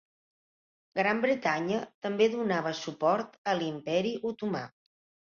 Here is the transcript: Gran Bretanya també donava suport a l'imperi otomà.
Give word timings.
Gran 0.99 1.19
Bretanya 1.25 1.81
també 2.05 2.27
donava 2.35 2.71
suport 2.79 3.37
a 3.53 3.55
l'imperi 3.59 4.15
otomà. 4.31 4.63